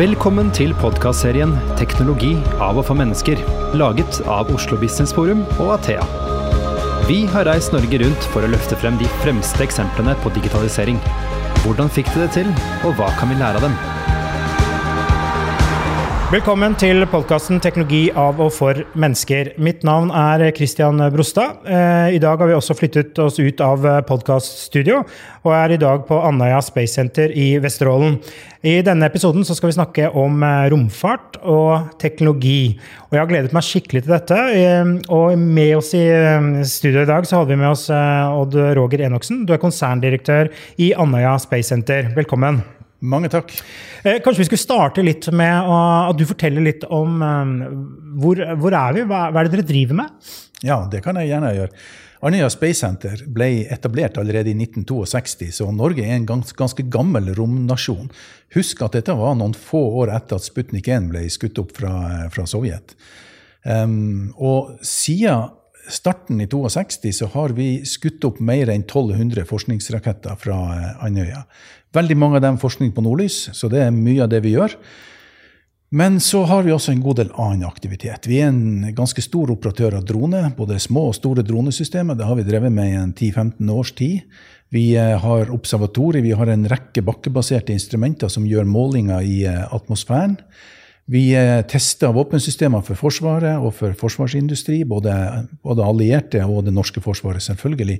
[0.00, 3.42] Velkommen til podkastserien 'Teknologi av og for mennesker',
[3.76, 6.06] laget av Oslo Business Forum og Athea.
[7.04, 10.96] Vi har reist Norge rundt for å løfte frem de fremste eksemplene på digitalisering.
[11.66, 12.48] Hvordan fikk de det til,
[12.80, 13.76] og hva kan vi lære av dem?
[16.30, 19.48] Velkommen til podkasten 'Teknologi av og for mennesker'.
[19.58, 21.56] Mitt navn er Christian Brostad.
[21.66, 25.02] Eh, I dag har vi også flyttet oss ut av podkaststudio,
[25.42, 28.22] og er i dag på Andøya Space Center i Vesterålen.
[28.62, 32.78] I denne episoden skal vi snakke om eh, romfart og teknologi.
[33.10, 34.38] Og jeg har gledet meg skikkelig til dette.
[34.54, 36.06] Eh, og med oss i
[36.62, 39.46] studio i dag så hadde vi med oss Odd Roger Enoksen.
[39.46, 40.46] Du er konserndirektør
[40.78, 42.14] i Andøya Space Center.
[42.14, 42.62] Velkommen.
[43.00, 43.54] Mange takk.
[44.04, 47.56] Eh, kanskje vi skulle starte litt med at du forteller litt om eh,
[48.20, 49.06] hvor, hvor er vi?
[49.08, 50.30] Hva, hva, er det dere driver med?
[50.66, 51.84] Ja, det kan jeg gjerne gjøre.
[52.20, 57.30] Andøya Space Center ble etablert allerede i 1962, så Norge er en gans, ganske gammel
[57.38, 58.10] romnasjon.
[58.52, 61.94] Husk at dette var noen få år etter at Sputnik 1 ble skutt opp fra,
[62.34, 62.92] fra Sovjet.
[63.64, 65.48] Um, og siden
[65.88, 70.58] starten i 62 så har vi skutt opp mer enn 1200 forskningsraketter fra
[71.00, 71.44] Andøya.
[71.96, 74.76] Veldig mange av dem forskning på nordlys, så det er mye av det vi gjør.
[75.90, 78.28] Men så har vi også en god del annen aktivitet.
[78.30, 82.14] Vi er en ganske stor operatør av droner, både små og store dronesystemer.
[82.14, 84.20] Det har vi drevet med i en 10-15 års tid.
[84.70, 89.64] Vi eh, har observatorier, vi har en rekke bakkebaserte instrumenter som gjør målinger i eh,
[89.74, 90.36] atmosfæren.
[91.10, 95.14] Vi eh, tester våpensystemer for Forsvaret og for forsvarsindustri, både,
[95.64, 97.98] både allierte og det norske forsvaret, selvfølgelig.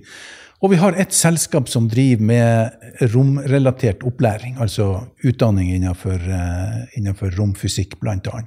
[0.60, 7.32] Og vi har et selskap som driver med romrelatert opplæring, altså utdanning innenfor, uh, innenfor
[7.38, 8.42] romfysikk, bl.a.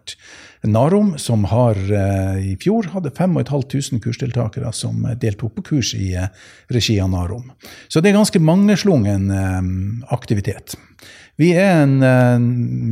[0.69, 6.14] Narom, som har, uh, i fjor hadde 5500 kursdeltakere som deltok på kurs i
[6.69, 7.50] regi av Narom.
[7.89, 9.34] Så det er ganske mangeslungen
[10.14, 10.78] aktivitet.
[11.42, 11.95] Vi er en,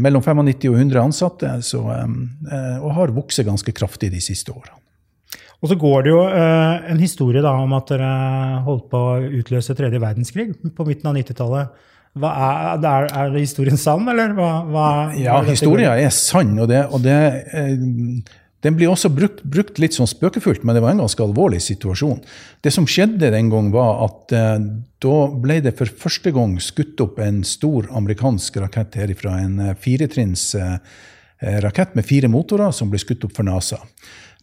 [0.02, 4.80] mellom 95 og 100 ansatte så, og har vokst ganske kraftig de siste årene.
[5.62, 8.10] Og så går det jo en historie da, om at dere
[8.66, 11.84] holdt på å utløse tredje verdenskrig på midten av 90-tallet.
[12.18, 14.34] Er, er, er, historien sann, eller?
[14.36, 16.58] Hva, hva, ja, historien er sann.
[16.60, 17.20] og, det, og det,
[17.56, 17.78] eh,
[18.62, 22.20] Den blir også brukt, brukt, litt sånn spøkefullt, men det var en ganske alvorlig situasjon.
[22.62, 24.58] Det som skjedde den gang, var at eh,
[25.02, 29.40] da ble det for første gang skutt opp en stor amerikansk rakett herifra.
[29.42, 30.78] En eh, firetrinns eh,
[31.66, 33.82] rakett med fire motorer som ble skutt opp for NASA.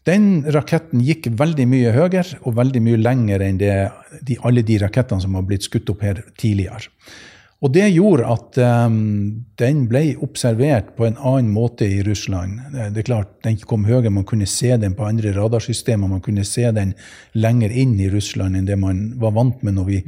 [0.09, 3.75] Den raketten gikk veldig mye høyere og veldig mye lenger enn det,
[4.25, 6.89] de, alle de rakettene som har blitt skutt opp her tidligere.
[7.59, 12.61] Og Det gjorde at um, den ble observert på en annen måte i Russland.
[12.71, 16.07] Det er klart, Den kom høyere, Man kunne se den på andre radarsystemer.
[16.09, 16.95] Man kunne se den
[17.35, 20.05] lenger inn i Russland enn det man var vant med når vi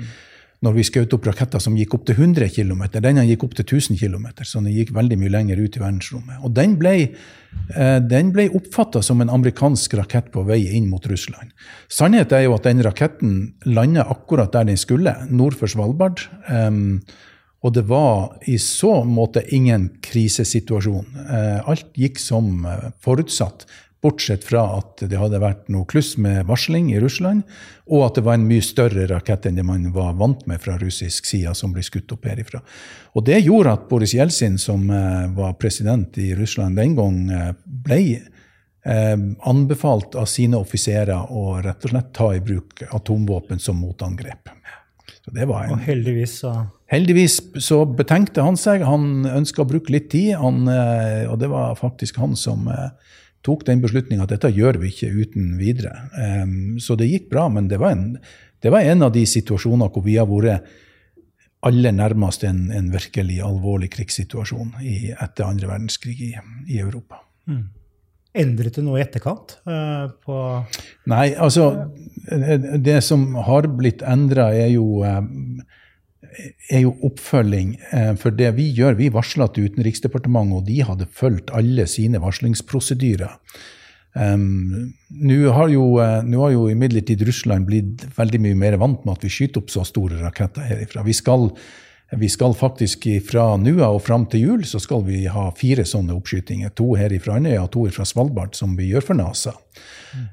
[0.60, 2.82] når vi skjøt opp raketter som gikk opp til 100 km.
[3.00, 6.42] Denne gikk opp til 1000 km, så den gikk veldig mye lenger ut i verdensrommet.
[6.44, 6.92] Og den ble,
[7.78, 7.96] uh,
[8.34, 11.54] ble oppfatta som en amerikansk rakett på vei inn mot Russland.
[11.88, 13.38] Sannheten er jo at den raketten
[13.72, 16.26] landa akkurat der den skulle, nord for Svalbard.
[16.52, 17.00] Um,
[17.60, 21.06] og det var i så måte ingen krisesituasjon.
[21.28, 23.66] Uh, alt gikk som uh, forutsatt.
[24.00, 27.42] Bortsett fra at det hadde vært noe kluss med varsling i Russland,
[27.90, 30.78] og at det var en mye større rakett enn det man var vant med fra
[30.80, 32.62] russisk side, som ble skutt opp herifra.
[33.12, 37.50] Og det gjorde at Boris Jeltsin, som eh, var president i Russland den gang, eh,
[37.64, 39.16] ble eh,
[39.52, 44.48] anbefalt av sine offiserer å rett og slett ta i bruk atomvåpen som motangrep.
[45.34, 46.54] Det var en, og heldigvis så
[46.90, 48.82] Heldigvis så betenkte han seg.
[48.82, 52.64] Han ønska å bruke litt tid, han, og det var faktisk han som
[53.46, 55.92] tok den beslutninga at dette gjør vi ikke uten videre.
[56.82, 58.18] Så det gikk bra, men det var, en,
[58.58, 60.66] det var, en, av de situasjoner hvor vi har vært
[61.62, 66.32] aller nærmest en, en virkelig alvorlig krigssituasjon i, etter andre verdenskrig i,
[66.72, 67.22] i Europa.
[67.46, 67.68] Mm.
[68.30, 69.56] Endret det noe i etterkant?
[69.66, 70.62] Uh,
[71.10, 71.90] Nei, altså
[72.78, 75.62] Det som har blitt endra, er um,
[76.70, 77.74] er jo oppfølging.
[77.90, 82.20] Eh, for det vi gjør, vi varsla til Utenriksdepartementet, og de hadde fulgt alle sine
[82.22, 83.36] varslingsprosedyrer.
[84.10, 84.90] Um,
[85.22, 85.84] Nå har jo,
[86.42, 89.84] har jo imidlertid Russland blitt veldig mye mer vant med at vi skyter opp så
[89.86, 91.04] store raketter herifra.
[91.06, 91.50] Vi skal,
[92.10, 96.16] vi skal faktisk fra nå og fram til jul så skal vi ha fire sånne
[96.16, 96.72] oppskytinger.
[96.74, 99.54] To her fra Andøya og to fra Svalbard, som vi gjør for NASA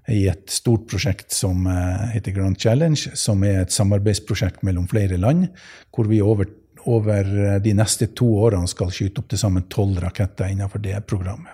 [0.10, 5.20] i et stort prosjekt som eh, heter Grand Challenge, som er et samarbeidsprosjekt mellom flere
[5.22, 5.52] land,
[5.94, 6.50] hvor vi over,
[6.90, 10.98] over eh, de neste to årene skal skyte opp til sammen tolv raketter innenfor det
[11.06, 11.54] programmet.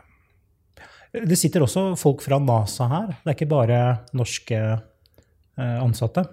[1.14, 3.12] Det sitter også folk fra NASA her?
[3.20, 3.82] Det er ikke bare
[4.18, 6.26] norske eh, ansatte?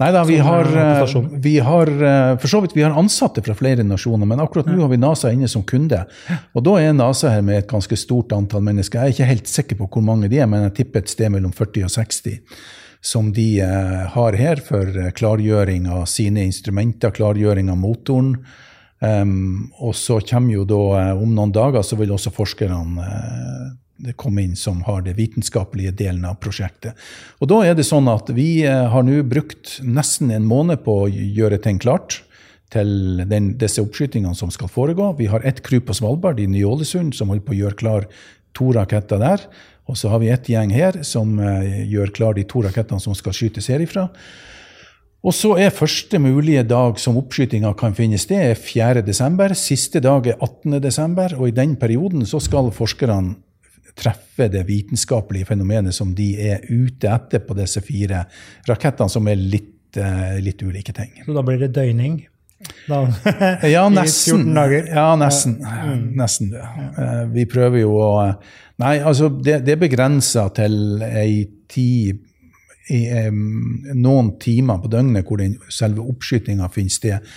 [0.00, 3.42] Nei da, vi har, eh, eh, vi har eh, for så vidt vi har ansatte
[3.44, 6.06] fra flere nasjoner, men akkurat nå har vi NASA inne som kunde.
[6.56, 8.96] Og da er NASA her med et ganske stort antall mennesker.
[8.96, 11.28] Jeg er ikke helt sikker på hvor mange de er, men jeg tipper et sted
[11.34, 12.40] mellom 40 og 60
[13.00, 13.62] som de
[14.12, 18.34] har her for klargjøring av sine instrumenter, klargjøring av motoren.
[19.00, 22.82] Um, og så kommer jo da, om noen dager, så vil også forskerne
[24.20, 26.98] komme inn som har det vitenskapelige delen av prosjektet.
[27.40, 31.02] Og da er det sånn at vi eh, har nå brukt nesten en måned på
[31.04, 32.22] å gjøre ting klart
[32.70, 35.12] til den, disse oppskytingene som skal foregå.
[35.18, 38.06] Vi har ett crew på Svalbard, i Ny-Ålesund, som holder på å gjøre klar
[38.56, 39.42] to raketter der.
[39.90, 43.16] Og så har vi ett gjeng her som eh, gjør klar de to rakettene som
[43.18, 44.08] skal skytes herifra.
[45.20, 49.02] Og så er første mulige dag som oppskytinga kan finne sted, er 4.
[49.04, 49.52] desember.
[49.58, 50.78] Siste dag er 18.
[50.80, 53.34] desember, og i den perioden så skal forskerne
[53.98, 58.24] treffe det vitenskapelige fenomenet som de er ute etter på disse fire
[58.68, 61.12] rakettene, som er litt, eh, litt ulike ting.
[61.26, 62.22] Så da blir det døgning?
[62.88, 63.04] Da,
[63.74, 64.42] Ja, nesten.
[64.44, 64.88] 14 dager.
[64.92, 65.60] Ja, nesten.
[66.16, 66.64] Nesten det.
[66.98, 68.10] Eh, Vi prøver jo å
[68.80, 72.22] Nei, altså, det, det er begrensa til ei tid
[72.90, 77.28] i um, noen timer på døgnet hvor den selve oppskytinga finner sted.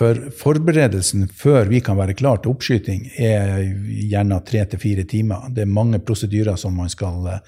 [0.00, 3.66] For forberedelsen før vi kan være klar til oppskyting, er
[4.08, 5.50] gjerne tre til fire timer.
[5.52, 7.42] Det er mange prosedyrer som man skal eh,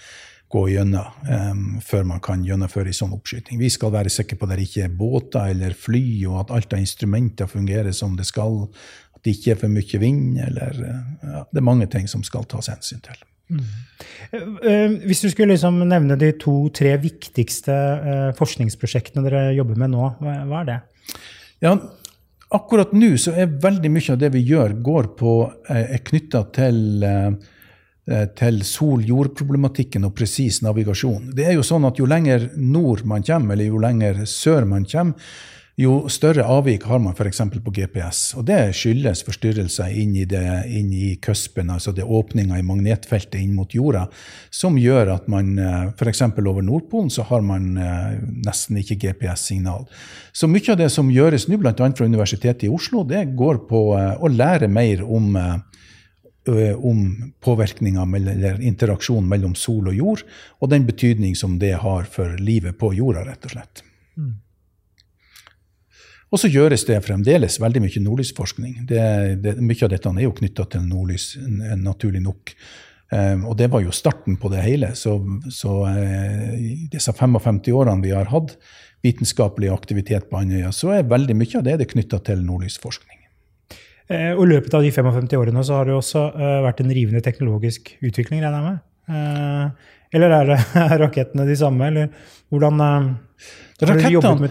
[0.52, 3.56] gå gjennom um, før man kan gjennomføre en sånn oppskyting.
[3.56, 6.76] Vi skal være sikre på at det ikke er båter eller fly, og at alt
[6.76, 8.66] av instrumenter fungerer som det skal.
[9.16, 10.36] At det ikke er for mye vind.
[10.50, 13.24] eller eh, ja, Det er mange ting som skal tas hensyn til.
[13.52, 13.64] Mm.
[15.06, 17.74] Hvis du skulle liksom nevne de to-tre viktigste
[18.38, 20.78] forskningsprosjektene dere jobber med nå, hva er det?
[21.64, 21.74] Ja,
[22.56, 25.32] akkurat nå så er veldig mye av det vi gjør, går på,
[25.68, 27.30] eh, er knytta til, eh,
[28.08, 31.34] eh, til sol-jord-problematikken og presis navigasjon.
[31.34, 34.84] Det er jo sånn at jo lenger nord man kommer, eller jo lenger sør man
[34.84, 35.14] kommer,
[35.80, 37.40] jo større avvik har man f.eks.
[37.64, 38.20] på GPS.
[38.36, 43.40] Og det skyldes forstyrrelser inn i, det, inn i cuspen, altså det åpninga i magnetfeltet
[43.40, 44.04] inn mot jorda,
[44.52, 45.54] som gjør at man
[45.96, 46.22] f.eks.
[46.28, 49.88] over Nordpolen så har man eh, nesten ikke GPS-signal.
[50.32, 51.74] Så mye av det som gjøres nå, bl.a.
[51.76, 55.60] fra Universitetet i Oslo, det går på eh, å lære mer om eh,
[56.42, 60.24] om påvirkninga eller interaksjon mellom sol og jord,
[60.58, 63.84] og den betydning som det har for livet på jorda, rett og slett.
[66.32, 68.78] Og så gjøres det fremdeles veldig mye nordlysforskning.
[68.88, 69.02] Det,
[69.44, 71.34] det, mye av dette er jo knytta til nordlys,
[71.76, 72.54] naturlig nok.
[73.12, 74.94] Um, og det var jo starten på det hele.
[74.96, 75.18] Så,
[75.52, 78.56] så uh, i disse 55 årene vi har hatt
[79.04, 83.18] vitenskapelig aktivitet på Andøya, så er veldig mye av det, det knytta til nordlysforskning.
[84.12, 86.82] Eh, Og i løpet av de 55 årene så har det jo også uh, vært
[86.84, 88.80] en rivende teknologisk utvikling, regner jeg med?
[89.12, 92.08] Eh, Eller er, det, er rakettene de samme, eller
[92.52, 93.12] hvordan eh,
[93.82, 94.48] Rakettene,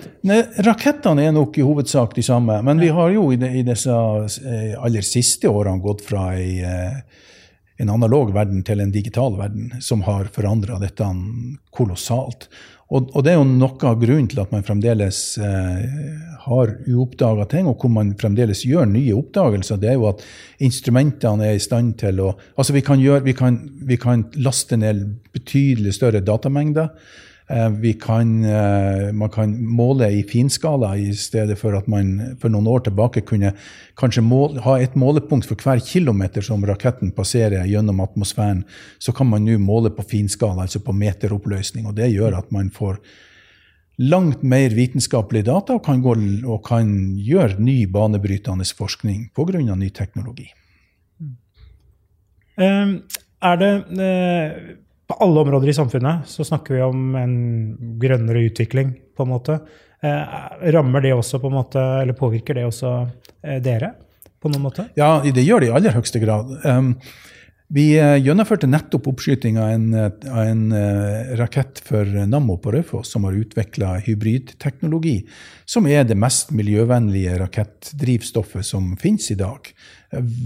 [0.65, 3.93] rakettene er nok i hovedsak de samme, men vi har jo i, de, i disse
[3.93, 6.97] eh, aller siste årene gått fra ei, eh,
[7.81, 11.07] en analog verden til en digital verden, som har forandra dette
[11.73, 12.47] kolossalt.
[12.91, 15.83] Og, og det er jo noe av grunnen til at man fremdeles eh,
[16.43, 19.79] har uoppdaga ting, og hvor man fremdeles gjør nye oppdagelser.
[19.79, 20.23] Det er jo at
[20.63, 24.77] instrumentene er i stand til å Altså, vi kan, gjøre, vi kan, vi kan laste
[24.79, 26.91] ned betydelig større datamengder.
[27.51, 32.67] Eh, kan, eh, man kan måle i finskala i stedet for at man for noen
[32.67, 33.51] år tilbake kunne
[33.99, 38.63] kanskje mål, ha et målepunkt for hver kilometer som raketten passerer gjennom atmosfæren.
[38.99, 41.87] Så kan man nå måle på finskala, altså på meteroppløsning.
[41.87, 42.99] og Det gjør at man får
[43.99, 46.15] langt mer vitenskapelig data og kan, gå,
[46.47, 49.75] og kan gjøre ny banebrytende forskning pga.
[49.75, 50.51] ny teknologi.
[52.57, 53.01] Um,
[53.41, 54.57] Er det eh,
[55.11, 57.33] På alle områder i samfunnet så snakker vi om en
[57.99, 59.57] grønnere utvikling, på en måte.
[59.99, 60.37] Eh,
[60.71, 62.91] Rammer det også på en måte, eller påvirker det også
[63.43, 63.89] eh, dere
[64.39, 64.85] på noen måte?
[64.95, 66.53] Ja, det gjør det i aller høyeste grad.
[66.63, 66.93] Um,
[67.71, 72.73] vi eh, gjennomførte nettopp oppskyting av en, eh, av en eh, rakett for Nammo på
[72.75, 75.21] Raufoss, som har utvikla hybridteknologi,
[75.65, 79.71] som er det mest miljøvennlige rakettdrivstoffet som finnes i dag.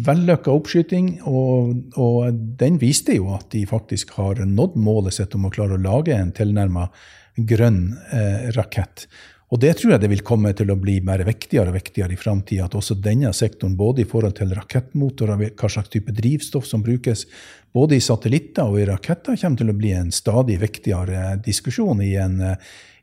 [0.06, 5.50] Vellykka oppskyting, og, og den viste jo at de faktisk har nådd målet sitt om
[5.50, 6.92] å klare å lage en tilnærma
[7.36, 9.08] grønn eh, rakett.
[9.54, 12.20] Og det tror jeg det vil komme til å bli mer viktigere og viktigere i
[12.20, 12.66] framtida.
[12.66, 17.28] At også denne sektoren, både i forhold til rakettmotorer, hva slags type drivstoff som brukes,
[17.76, 22.16] både i satellitter og i raketter, kommer til å bli en stadig viktigere diskusjon i
[22.22, 22.56] en, eh,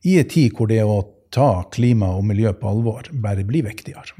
[0.03, 4.19] i en tid hvor det å ta klima og miljø på alvor bare blir viktigere.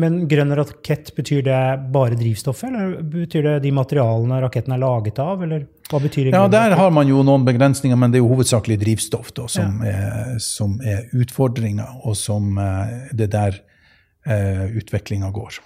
[0.00, 1.60] Men grønn rakett, betyr det
[1.92, 6.32] bare drivstoffet, eller betyr det de materialene raketten er laget av, eller hva betyr det?
[6.32, 9.84] Ja, der har man jo noen begrensninger, men det er jo hovedsakelig drivstoff da, som,
[9.84, 9.92] ja.
[9.92, 15.60] er, som er utfordringa, og som uh, det der uh, utviklinga går.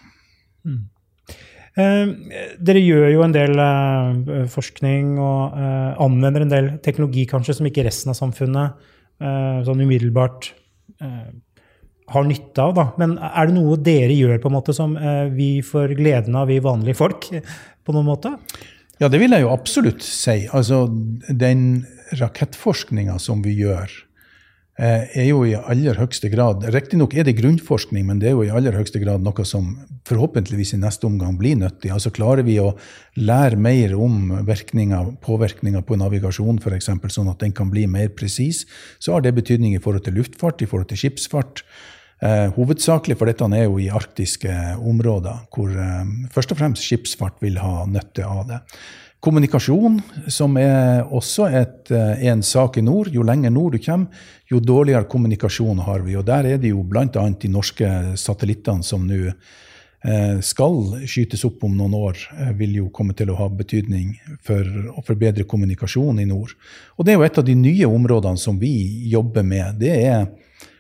[0.66, 0.87] Mm.
[1.78, 2.10] Uh,
[2.58, 7.68] dere gjør jo en del uh, forskning og uh, anvender en del teknologi kanskje som
[7.70, 10.52] ikke resten av samfunnet sånn umiddelbart
[12.08, 12.74] har nytte av.
[12.76, 12.86] Da.
[13.00, 14.96] Men er det noe dere gjør på en måte som
[15.34, 17.28] vi får gleden av, vi vanlige folk?
[17.88, 18.34] på noen måte?
[19.00, 20.42] Ja, det vil jeg jo absolutt si.
[20.52, 20.82] Altså,
[21.28, 21.86] den
[22.20, 23.88] rakettforskninga som vi gjør,
[24.78, 28.44] Eh, er jo i aller høyeste grad Riktignok er det grunnforskning, men det er jo
[28.46, 29.72] i aller høyeste grad noe som
[30.06, 31.90] forhåpentligvis i neste omgang blir nyttig.
[31.90, 32.76] Altså Klarer vi å
[33.18, 38.68] lære mer om virkninger, på navigasjon f.eks., sånn at den kan bli mer presis,
[39.02, 41.64] så har det betydning i forhold til luftfart, i forhold til skipsfart.
[42.18, 44.50] Eh, hovedsakelig, for dette er jo i arktiske
[44.82, 48.62] områder, hvor eh, først og fremst skipsfart vil ha nytte av det.
[49.18, 49.96] Kommunikasjon,
[50.30, 53.08] som er også et, eh, en sak i nord.
[53.10, 54.06] Jo lenger nord du kommer,
[54.50, 56.14] jo dårligere kommunikasjon har vi.
[56.16, 57.06] Og der er det jo bl.a.
[57.06, 59.32] de norske satellittene som nå
[60.04, 64.14] eh, skal skytes opp om noen år, eh, vil jo komme til å ha betydning
[64.46, 64.62] for
[64.94, 66.54] å forbedre kommunikasjon i nord.
[66.94, 68.75] Og det er jo et av de nye områdene som vi
[69.10, 69.80] jobber med.
[69.82, 70.28] Det er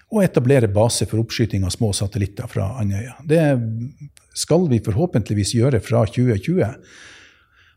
[0.08, 3.18] å etablere base for oppskyting av små satellitter fra Andøya.
[3.28, 3.42] Det
[4.38, 6.64] skal vi forhåpentligvis gjøre fra 2020.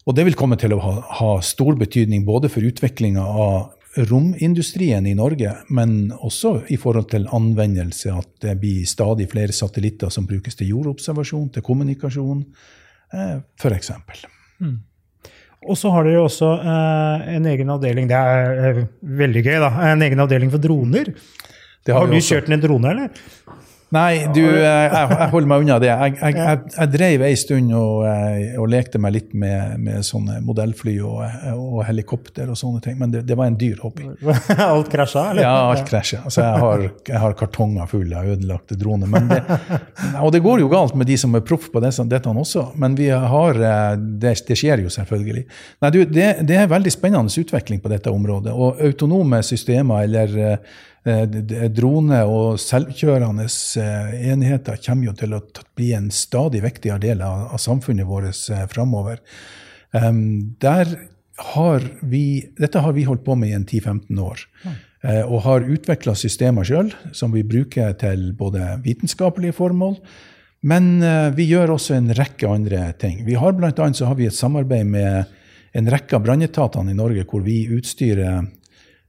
[0.07, 3.71] Og det vil komme til å ha, ha stor betydning både for utviklinga av
[4.07, 10.13] romindustrien i Norge, men også i forhold til anvendelse, at det blir stadig flere satellitter
[10.13, 12.45] som brukes til jordobservasjon, til kommunikasjon,
[13.11, 13.91] eh, f.eks.
[14.63, 14.77] Mm.
[15.67, 18.83] Og så har dere også eh, en egen avdeling, det er eh,
[19.21, 21.11] veldig gøy, da, en egen avdeling for droner.
[21.87, 22.35] Har, har, du også.
[22.35, 23.09] kjørt ned drone, eller?
[23.91, 25.89] Nei, du, eh, jeg, jeg, holder meg unna det.
[25.89, 30.37] Jeg, jeg, jeg, drev ei stund og, eh, og, lekte meg litt med, med sånne
[30.45, 31.17] modellfly og,
[31.51, 34.07] og, helikopter og sånne ting, men det, det var en dyr hobby.
[34.69, 35.43] alt krasja, eller?
[35.43, 36.21] Ja, alt krasja.
[36.23, 39.11] Altså, jeg, har, jeg har kartonger fulle av ødelagte droner.
[39.27, 39.41] Det,
[40.23, 42.95] og det går jo galt med de som er proff på dette, dette også, men
[42.95, 45.43] vi har, eh, det, det skjer jo selvfølgelig.
[45.83, 48.55] Nei, du, det, det er veldig spennende utvikling på dette området.
[48.55, 50.63] Og autonome systemer eller
[51.01, 51.23] Eh,
[51.73, 53.47] drone og selvkjørende
[53.81, 55.39] eh, enheter kommer jo til å
[55.73, 59.23] bli en stadig viktigere del av, samfunnet vårt eh, framover.
[59.91, 60.91] Der
[61.51, 62.23] har vi,
[62.55, 64.45] dette har vi holdt på med i en 10-15 år.
[65.25, 69.97] Og har utvikla systemer sjøl som vi bruker til både vitenskapelige formål,
[70.63, 71.03] men
[71.35, 73.25] vi gjør også en rekke andre ting.
[73.27, 75.33] Vi har Blant annet så har vi et samarbeid med
[75.75, 78.47] en rekke av brannetatene i Norge hvor vi utstyrer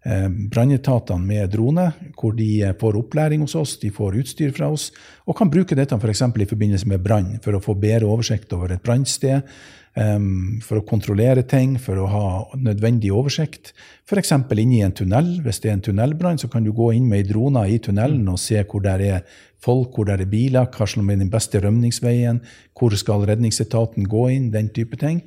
[0.02, 1.84] brannetatene med drone,
[2.18, 4.90] hvor de eh, får opplæring hos oss, de får utstyr fra oss,
[5.26, 6.24] og kan bruke dette f.eks.
[6.24, 9.46] For i forbindelse med brann, for å få bedre oversikt over et brannsted,
[9.94, 12.26] um, for å kontrollere ting, for å ha
[12.58, 13.70] nødvendig oversikt.
[14.08, 14.34] F.eks.
[14.34, 15.36] inne i en tunnel.
[15.44, 18.26] Hvis det er en tunnelbrann, så kan du gå inn med ei drone i tunnelen
[18.32, 19.24] og se hvor det er
[19.62, 22.42] folk, hvor det er biler, hva som er den beste rømningsveien,
[22.74, 25.22] hvor skal redningsetaten gå inn, den type ting.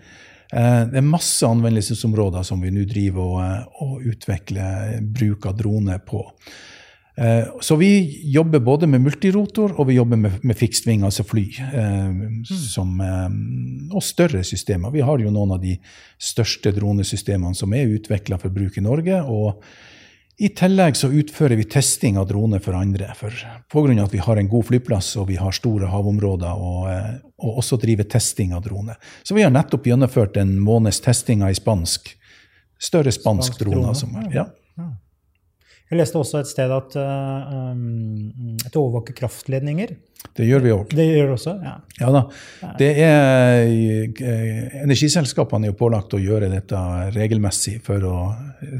[0.53, 5.57] Eh, det er masse anvendelsesområder som vi nå driver og, eh, og utvikler bruk av
[5.57, 6.21] droner på.
[7.17, 7.89] Eh, så vi
[8.33, 11.47] jobber både med multirotor og vi jobber med, med fixed altså fly.
[11.73, 12.43] Mm.
[12.45, 12.99] Som,
[13.93, 14.91] og større systemer.
[14.91, 15.77] Vi har jo noen av de
[16.19, 19.21] største dronesystemene som er utvikla for bruk i Norge.
[19.23, 19.63] og
[20.37, 23.13] i tillegg så utfører vi testing av droner for andre.
[23.15, 23.31] For
[23.71, 24.03] Pga.
[24.03, 27.79] at vi har en god flyplass og vi har store havområder, og, eh, og også
[27.79, 28.99] driver testing av droner.
[29.23, 32.11] Så vi har nettopp gjennomført en måneds testing av ei spansk,
[32.79, 33.95] større spansk, spansk drone.
[33.95, 34.49] Som, ja.
[35.91, 39.93] Jeg leste også et sted at uh, um, et overvåker kraftledninger.
[40.33, 40.93] Det gjør vi òg.
[40.95, 41.75] Det gjør også, ja.
[41.99, 42.21] ja da.
[42.79, 43.67] Det er,
[44.25, 46.79] eh, energiselskapene er jo pålagt å gjøre dette
[47.15, 48.15] regelmessig for å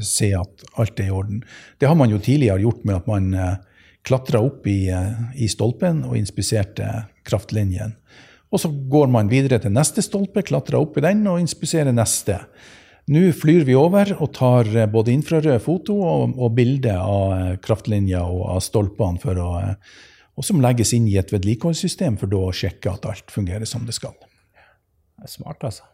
[0.04, 1.44] se at alt er i orden.
[1.78, 3.54] Det har man jo tidligere gjort med at man eh,
[4.06, 6.88] klatra opp i, eh, i stolpen og inspiserte
[7.26, 7.94] kraftlinjen.
[8.54, 12.40] Og så går man videre til neste stolpe, klatrer opp i den og inspiserer neste.
[13.06, 18.48] Nå flyr vi over og tar både infrarøde foto og, og bilder av kraftlinja og
[18.56, 19.50] av stolpene for å
[20.36, 23.86] og som legges inn i et vedlikeholdssystem for da å sjekke at alt fungerer som
[23.88, 24.12] det skal.
[25.16, 25.86] Det er smart, altså.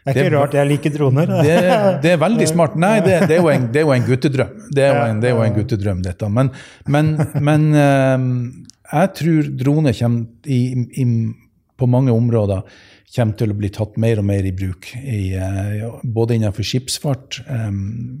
[0.00, 1.32] Det er ikke det, rart jeg liker droner.
[1.44, 1.56] Det,
[2.04, 2.76] det, er veldig smart.
[2.80, 4.52] Nei, det, det, er, jo en, det er jo en guttedrøm.
[4.72, 6.28] Det er jo en, er jo en guttedrøm, dette.
[6.32, 6.52] Men,
[6.88, 10.60] men, men jeg tror droner kommer i,
[11.04, 11.06] i,
[11.80, 12.64] på mange områder
[13.14, 14.92] kommer til å bli tatt mer og mer i bruk.
[14.98, 18.20] I, uh, både innenfor skipsfart, um,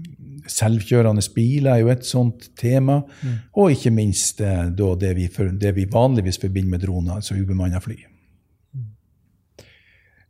[0.50, 3.00] selvkjørende biler er jo et sånt tema.
[3.22, 3.34] Mm.
[3.62, 7.98] Og ikke minst da, det vi, for, det, vi forbinder med droner, altså ubemanna fly.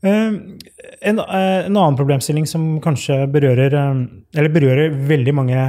[0.00, 0.58] Uh,
[1.04, 5.64] en, uh, en, annen problemstilling som kanskje berører, eller berører veldig mange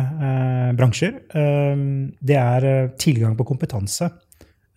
[0.72, 2.66] bransjer, det er
[3.00, 4.08] tilgang på kompetanse.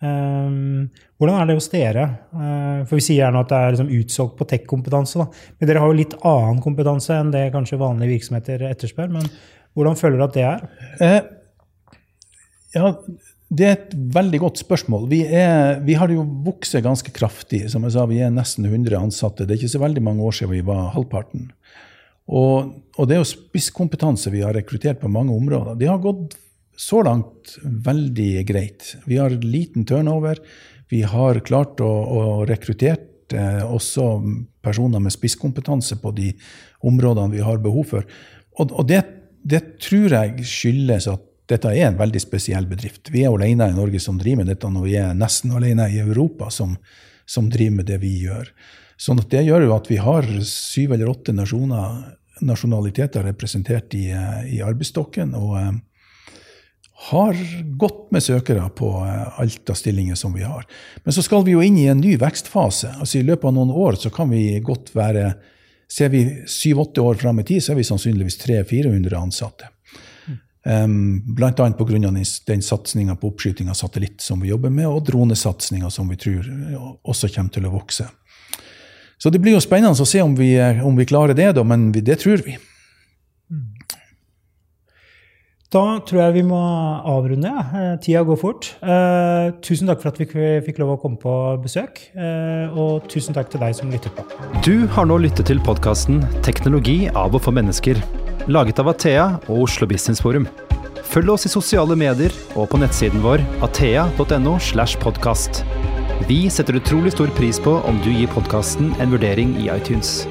[0.04, 2.04] Um, hvordan er det hos dere?
[2.34, 5.26] Uh, for Vi sier gjerne at det er liksom utsolgt på tech-kompetanse.
[5.58, 9.12] Men dere har jo litt annen kompetanse enn det kanskje vanlige virksomheter etterspør.
[9.14, 9.30] Men
[9.75, 10.66] hvordan føler du at det er?
[11.00, 11.20] Uh,
[12.75, 12.92] ja,
[13.54, 15.08] Det er et veldig godt spørsmål.
[15.12, 17.64] Vi, er, vi har jo vokst ganske kraftig.
[17.73, 19.46] Som jeg sa, Vi er nesten 100 ansatte.
[19.46, 21.52] Det er ikke så veldig mange år siden vi var halvparten.
[22.25, 25.76] Og, og det er jo spisskompetanse vi har rekruttert på mange områder.
[25.78, 26.37] De har gått
[26.76, 28.94] så langt veldig greit.
[29.06, 30.40] Vi har liten turnover.
[30.90, 32.98] Vi har klart å, å rekruttere
[33.34, 34.08] eh, også
[34.64, 36.32] personer med spisskompetanse på de
[36.84, 38.08] områdene vi har behov for.
[38.58, 39.02] Og, og det,
[39.42, 43.10] det, tror jeg skyldes at dette er en veldig spesiell bedrift.
[43.12, 46.00] Vi er alene i Norge som driver med dette, og vi er nesten alene i
[46.00, 46.76] Europa som,
[47.28, 48.48] som driver med det vi gjør.
[49.00, 52.14] Sånn at det gjør jo at vi har syv eller åtte nasjoner,
[52.44, 54.06] nasjonaliteter representert i,
[54.50, 55.34] i arbeidsstokken.
[55.38, 55.74] og eh,
[57.11, 57.37] har
[57.76, 60.64] godt med søkere på eh, alt av stillinger som vi har.
[61.04, 62.94] Men så skal vi jo inn i en ny vekstfase.
[62.99, 65.34] Altså I løpet av noen år så kan vi godt være
[65.94, 69.68] Ser vi syv-åtte år fram i tid, så er vi sannsynligvis 300-400 ansatte.
[70.64, 71.52] Um, Bl.a.
[71.52, 71.99] pga.
[72.00, 76.16] den, den satsinga på oppskyting av satellitt som vi jobber med, og dronesatsinga som vi
[76.18, 76.49] tror
[77.04, 78.08] også kommer til å vokse.
[79.20, 81.92] Så det blir jo spennende å se om vi, om vi klarer det, da, men
[81.92, 82.56] det tror vi.
[85.74, 86.58] Da tror jeg vi må
[87.10, 87.50] avrunde.
[87.50, 87.94] Ja.
[88.02, 88.68] Tida går fort.
[88.78, 91.32] Eh, tusen takk for at vi fikk lov å komme på
[91.64, 91.98] besøk.
[92.14, 94.26] Eh, og tusen takk til deg som lytter på.
[94.66, 97.98] Du har nå lyttet til podkasten 'Teknologi av og for mennesker',
[98.46, 100.46] laget av Athea og Oslo Business Forum.
[101.02, 104.58] Følg oss i sosiale medier og på nettsiden vår athea.no.
[104.58, 105.64] slash podcast.
[106.28, 110.26] Vi setter utrolig stor pris på om du gir podkasten en vurdering i iTunes.